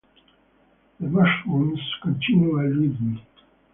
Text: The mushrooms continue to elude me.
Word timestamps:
The 0.99 1.05
mushrooms 1.05 1.79
continue 2.01 2.53
to 2.53 2.59
elude 2.65 2.99
me. 3.03 3.23